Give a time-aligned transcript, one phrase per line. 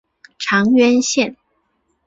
[0.39, 1.37] 长渊线